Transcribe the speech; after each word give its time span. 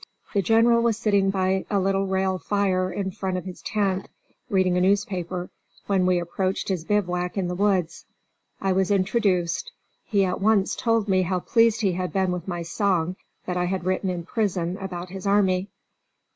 The 0.33 0.41
General 0.41 0.81
was 0.81 0.97
sitting 0.97 1.29
by 1.29 1.63
a 1.69 1.79
little 1.79 2.07
rail 2.07 2.39
fire 2.39 2.91
in 2.91 3.11
front 3.11 3.37
of 3.37 3.45
his 3.45 3.61
tent, 3.61 4.07
reading 4.49 4.75
a 4.75 4.81
newspaper, 4.81 5.51
when 5.85 6.07
we 6.07 6.17
approached 6.19 6.69
his 6.69 6.83
bivouac 6.83 7.37
in 7.37 7.47
the 7.47 7.53
woods. 7.53 8.05
I 8.59 8.71
was 8.71 8.89
introduced. 8.89 9.71
He 10.03 10.25
at 10.25 10.41
once 10.41 10.75
told 10.75 11.07
me 11.07 11.21
how 11.21 11.39
pleased 11.41 11.81
he 11.81 11.91
had 11.91 12.11
been 12.13 12.31
with 12.31 12.47
my 12.47 12.63
song, 12.63 13.15
that 13.45 13.57
I 13.57 13.65
had 13.65 13.83
written 13.85 14.09
in 14.09 14.25
prison 14.25 14.75
about 14.77 15.09
his 15.09 15.27
army. 15.27 15.69